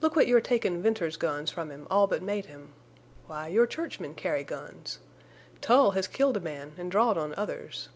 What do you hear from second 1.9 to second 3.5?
all but made him! Why,